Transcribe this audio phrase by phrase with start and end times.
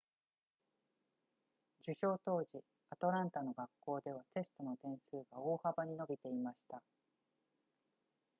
[1.81, 6.81] 受賞当時アトランタの学校ではテストの点数が大幅に伸びていました